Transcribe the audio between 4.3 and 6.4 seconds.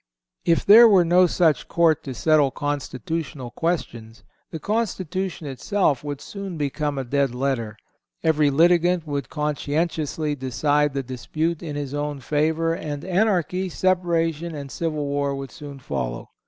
the Constitution itself would